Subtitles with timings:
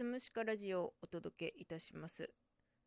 [0.00, 2.32] すむしかラジオをお届けいたします。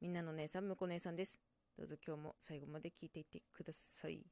[0.02, 1.39] みんなの姉さん、むこ姉さんです。
[1.78, 4.26] どうぞ今日も最後まで聞いていってください。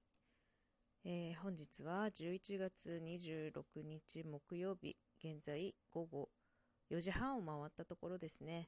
[1.05, 6.29] えー本日は11月26日木曜日、現在午後
[6.89, 8.67] 4時半を回ったところですね。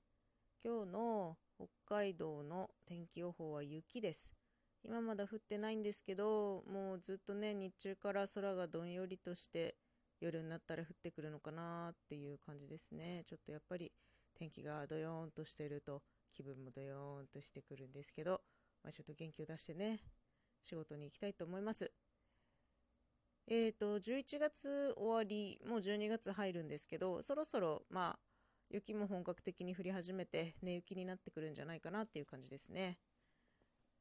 [0.64, 4.36] 今日の北海道の天気予報は雪です。
[4.84, 9.74] 今まだ降ってないんですけど、もうずっとね、日中から空がどんよりとして、
[10.24, 13.24] 夜になったら降ってくるのかなっていう感じですね。
[13.26, 13.92] ちょっとやっぱり
[14.34, 18.42] 天気がどよーんとしてると気分もどよーんとしてくるんですけど、
[18.84, 20.00] まあ、ちょっと元気を出してね、
[20.62, 21.92] 仕事に行きたいと思います。
[23.50, 28.20] えーと、11月終わり、もう12月入るんですけど、そろそろまあ、
[28.70, 32.98] 雪も本格的に降り始めて、寝雪になってくるんじゃないかなっていう感じですね。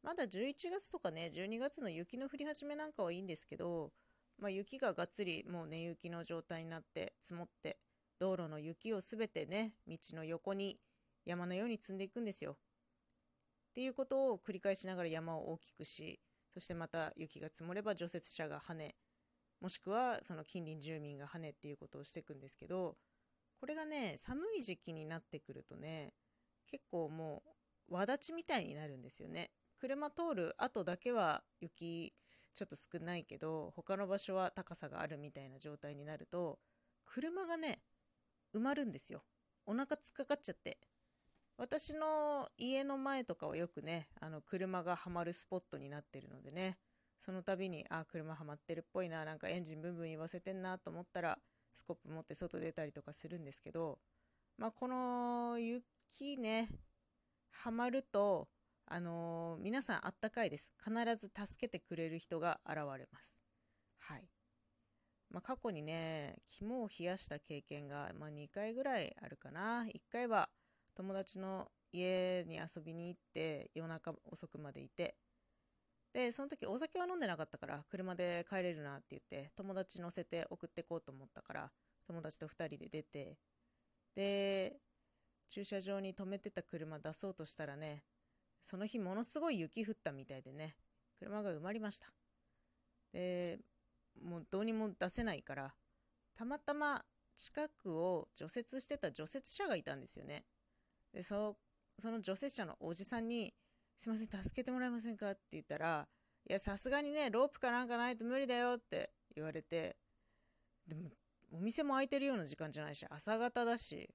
[0.02, 3.92] まだ11月とかね、12月の雪の降り始めなんかはいいんですけど、
[4.42, 7.78] まあ、雪ががっつりもう寝雪の状態になって積もって
[8.19, 10.77] 道路の雪をすべてね道の横に
[11.24, 12.52] 山のように積んでいくんですよ。
[12.52, 12.56] っ
[13.75, 16.19] ていうことを繰り返しながら山を大きくし
[16.52, 18.97] そしてまた雪が積もれば除雪車が跳ね
[19.61, 22.97] もしくはその近隣住民が跳ねっていうことをしていくんですけど
[23.61, 26.12] これがね寒い時期になってくるとね
[26.69, 27.45] 結構も
[27.89, 29.50] う輪立ちみたいになるんですよね。
[29.78, 32.12] 車通る後だけは雪
[32.55, 36.58] ちょっと少ないけど他の場所は高さがあるみたいな状態になると
[37.05, 37.78] 車がね
[38.55, 39.22] 埋まるんですよ。
[39.67, 40.78] お腹つっかかっちゃって。
[41.58, 46.78] 私の家の前とかはよくねあの車がはまるスポットになってるのでね
[47.20, 51.39] その度にあ車はまってるっぽいななんかエンジンブンブン言わせてんなと思ったら
[51.73, 53.98] スコップ持って外出たりとかするんですけど
[54.58, 56.69] まあこの雪ね
[57.50, 58.48] はまると
[58.95, 60.71] あのー皆さんあったかいです。
[60.79, 63.41] 必ず助けてくれる人が現れます。
[63.98, 64.29] はい。
[65.31, 69.87] まあ、過去にね、肝を冷やした経験が、まあ、2回ぐらいあるかな。
[69.87, 70.51] 1回は
[70.95, 75.15] 友達の家に遊びに行って夜中遅くまでいて、
[76.13, 81.70] で、その時お酒は飲んでなかったから車で帰れるなって言って友達乗せて送ってこうと思ったから
[82.07, 83.39] 友達と2人で出て、
[84.14, 84.77] で、
[85.48, 88.02] 駐車場に止めてた車出そうとしたらね、
[88.62, 90.74] その日ものすごい雪降ったみたいでね、
[91.18, 92.08] 車が埋まりました。
[93.12, 93.58] で、
[94.23, 95.74] もうどうにも出せないから、
[96.34, 97.02] たまたま
[97.34, 100.45] 近くを除雪してた除雪車がいたんですよね。
[101.12, 101.56] で、そ
[101.98, 103.52] その除雪車のおじさんに、
[103.98, 105.30] すいません、助けてもらえませんか？
[105.33, 106.08] って言ったら、
[106.48, 109.96] いや、さすがにね、ロープかなんかないと無理だよって言われて、
[110.86, 111.11] でも、
[111.52, 114.08] お店も開いてるような時間じゃないし、朝方だし、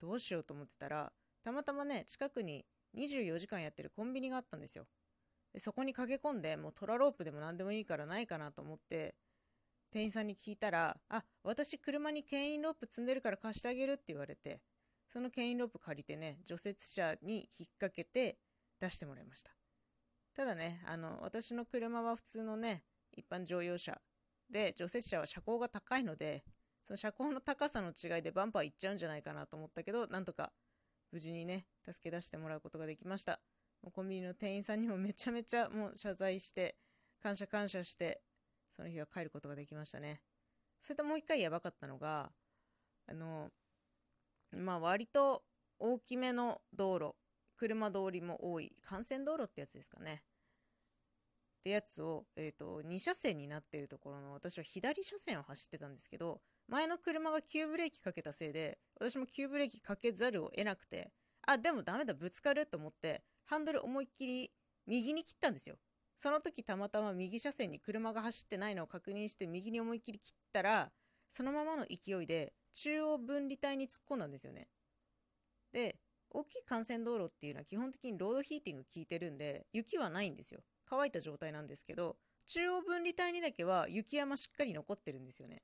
[0.00, 1.12] どうしようと思ってたら、
[1.42, 2.64] たまたまね、近くに
[2.96, 4.86] 24時間やってるコンビニがあったんですよ。
[5.52, 9.14] でそこに駆け込んで、もうトラロープでも何でもいいからないかなと思って、
[9.92, 14.60] 店員さんに聞いたら、あ、私車に牽引ロープ積んでるから貸してあげるって言われて、
[15.08, 17.46] その牽引ロープ借りてね、除雪車に引っ
[17.78, 18.38] 掛けて
[18.80, 19.52] 出してもらいました。
[20.34, 22.82] ただね、あの、私の車は普通のね、
[23.12, 24.00] 一般乗用車
[24.50, 26.42] で、除雪車は車高が高いので、
[26.82, 30.52] その車高の高さの違いでバンパーいっちゃうんじゃないかなと思ったけど、なんとか
[31.14, 33.38] 無事にね、助け出してもらうことができました。
[33.84, 36.74] もうコンビニの店員さんにもめちゃめちゃもう謝罪して、
[37.22, 38.20] 感謝感謝して、
[38.68, 40.22] その日は帰ることができましたね。
[40.80, 42.32] それともう一回やばかったのが、
[43.08, 43.50] あの、
[44.58, 45.44] まあ割と
[45.78, 47.14] 大きめの道路、
[47.54, 50.24] 車通りも多い、幹線道路ってやつですかね。
[51.58, 61.12] ってやつを、えっ、と、2車線になっているところの私は左車線を走ってたんですけど、前の車が急ブレーキかけたせいで、私も急ブレーキかけざるを得なくて、
[61.46, 64.50] あ、でもダメだ、ぶつかると思って、ハンドル思いっきり
[64.86, 65.76] 右に切ったんですよ。
[66.16, 70.90] その時たまたま右車線に車が走ってないのを確認して右に思いっきり切ったら、
[71.28, 74.68] そのままの勢いで中央分離帯に突っ込んだんですよね。
[75.72, 75.98] で、
[76.30, 80.60] 大きい幹線道路っていうのは基本的にロードヒーティング効いてるんで、雪はないんですよ。
[80.86, 82.16] 乾いた状態なんですけど、
[82.46, 85.62] 中央分離帯にだけは雪山しっかり残ってるんですよね。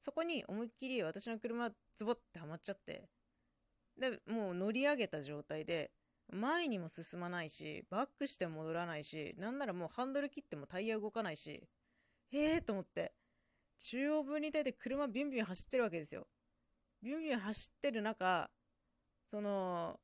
[0.00, 3.08] そこに思いっきり私の車ズボってはまっちゃって、
[3.98, 5.92] で、もう乗り上げた状態で、
[6.32, 11.62] 前にも進まないし、バックしても戻らないし、なんならもうハンドル切ってもタイヤ動かないし、
[12.32, 13.12] えーと思って、
[13.78, 16.26] 中央分離帯で車ビュンビュン走ってるわけですよ。
[17.02, 18.50] ビュンビュン走ってる中、
[19.26, 19.98] その、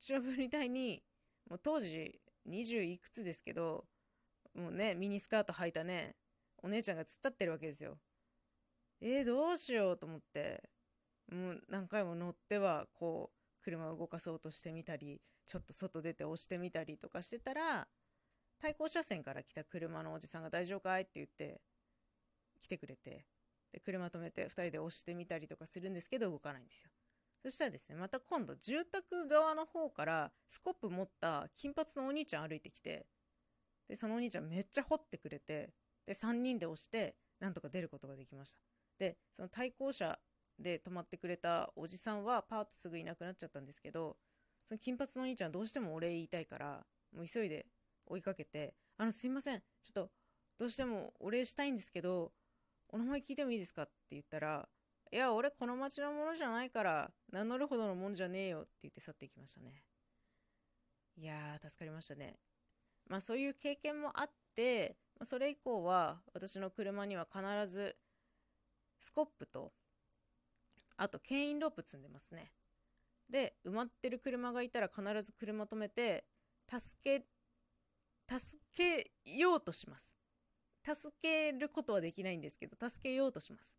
[0.00, 1.02] 中央分離帯に、
[1.48, 3.86] もう当時20いくつですけど、
[4.54, 6.16] もうね、ミニスカート履いたね、
[6.62, 7.98] お姉ちゃんが突っ立ってるわけですよ。
[9.02, 10.62] えー、どうしようと思って、
[11.32, 17.88] もう何回も乗っては、こう、車を動かそうとしてみたり、ちょっと外出て押してみたりとかしてたら、
[18.60, 21.02] 対向車線から来た車のおじさんが大丈夫かい？
[21.02, 21.62] って言って、
[22.60, 23.26] 来てくれて、
[23.72, 26.90] で、車止めて2人で押してみたりとかするんですけど、動かないんですよ。
[27.42, 33.06] そしたらですね、また今度住宅側の方からスコップ持った金髪のお兄ちゃん歩いてきて、
[33.88, 35.72] で、そのお兄ちゃんめっちゃ掘ってくれて、
[36.06, 38.69] で、3人で押して、なんとか出ることができました。
[39.00, 40.18] で、その対向車
[40.58, 44.18] で泊まってくれたおじさんはパーッとすぐいなくなっちゃったんですけど、
[44.66, 46.84] その金髪のお兄ちゃんどうしてもお礼言いたいから、
[47.16, 47.66] もう急いで
[48.06, 50.10] 追いかけて、あの、すいません、ちょっと、
[50.58, 52.30] どうしてもお礼したいんですけど、
[52.90, 54.68] お名前聞いてもいいですかって言ったら、
[55.10, 59.70] いや、俺この町のものじゃないから、名乗るほどのもんじゃねえよって言って去っていきましたね。
[61.16, 62.34] いやー、助かりましたね。
[63.08, 67.96] まあそういう経験もあって、それ以降は私の車には必ず
[69.00, 69.72] スコップと、
[70.96, 72.52] あと牽引ロープ積んでますね。
[73.28, 76.24] で、埋まってる車がいたら必ず車止めて、
[76.68, 77.24] 助け、
[78.28, 80.16] 助けようとします。
[80.84, 83.76] 助けることはできないんですけど、助けようとします。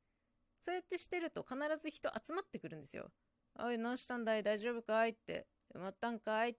[0.59, 3.11] そうやってしてると必ず人集まってくるんですよ。
[3.59, 4.43] おい、何したんだい？
[4.43, 5.11] 大丈夫かい？
[5.11, 5.47] って。
[5.73, 6.57] 埋まったんかい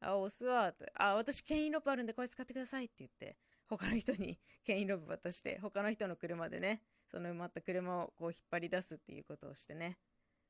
[0.00, 0.72] あ、押すわ。
[0.94, 3.36] あ、私、牽引ロープあるんでこれ使ってくださいって言って、
[3.66, 9.98] 他の人に 牽引ロープ渡して、他の人の車でね、その埋まった車をこう引っ張り出すっていうことをしてね。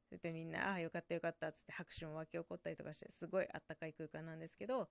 [0.08, 4.88] それでみんな、ああ、よかったよかったっつって拍手も沸き起こったりとかして、すごいあったかい空間なんですけど、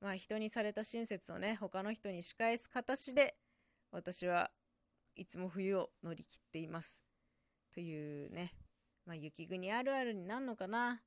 [0.00, 3.34] まあ人にされた親切をね、他の人に仕返す形で、
[3.90, 4.50] 私は
[5.16, 7.02] いつも冬を乗り切っています。
[7.74, 8.52] というね、
[9.06, 11.02] まあ、雪国あるあるになるのかな。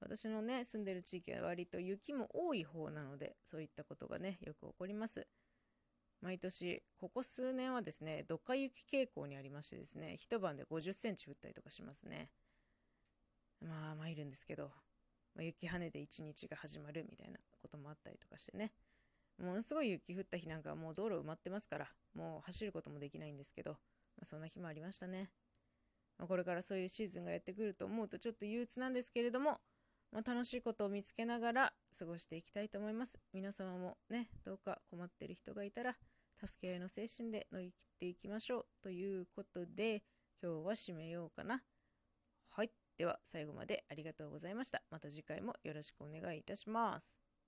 [0.00, 5.26] 私のね、住んでる地域は割と雪も多い方なので、そういったことがね、よく起こります。
[6.20, 12.30] 毎年、ここ数年はですね、どか雪傾向にありましてですね、一晩で50センチ降ったりとかしますね。
[13.60, 14.70] まあ、参るんですけど、
[15.34, 18.72] まあ、雪跳ねで一日が始まるみたいなこともあったりとかしてね。
[19.38, 23.78] ものすごい雪降った日なんかはもう道路埋まってますから、もう走ることもできないんですけど、ま
[24.22, 25.30] あ、そんな日もありましたね。
[26.18, 29.58] まあ、これからそういうシーズンがやってくると思うとちょっと憂鬱なんですけれども、
[30.12, 33.18] まあ、楽しいことを見つけながら過ごしていきたいと思います。
[33.32, 35.96] 皆様もね、どうか困ってる人がいたら、
[36.44, 38.66] 助け合いの精神で乗り切っていきましょう。
[38.82, 40.02] ということで、
[40.42, 41.62] 今日は締めようかな。
[42.56, 42.70] はい。
[42.96, 44.82] では、最後までありがとうございました。
[44.90, 47.09] また次回もよろしくお願いいたします。